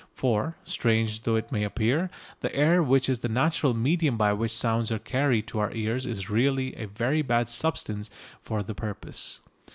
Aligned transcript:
For, 0.15 0.57
strange 0.63 1.21
though 1.21 1.35
it 1.35 1.51
may 1.51 1.63
appear, 1.63 2.09
the 2.39 2.51
air 2.55 2.81
which 2.81 3.07
is 3.07 3.19
the 3.19 3.29
natural 3.29 3.75
medium 3.75 4.17
by 4.17 4.33
which 4.33 4.49
sounds 4.51 4.91
are 4.91 4.97
carried 4.97 5.45
to 5.49 5.59
our 5.59 5.71
ears 5.73 6.07
is 6.07 6.27
really 6.27 6.73
a 6.75 6.87
very 6.87 7.21
bad 7.21 7.49
substance 7.49 8.09
for 8.41 8.63
the 8.63 8.73
purpose. 8.73 9.41